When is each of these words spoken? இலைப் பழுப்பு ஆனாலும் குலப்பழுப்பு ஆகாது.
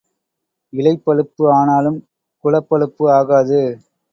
இலைப் 0.73 1.03
பழுப்பு 1.05 1.43
ஆனாலும் 1.53 1.99
குலப்பழுப்பு 2.43 3.05
ஆகாது. 3.11 3.61